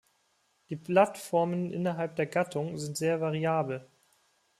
[0.69, 3.87] Die Blattformen innerhalb der Gattung sind sehr variabel.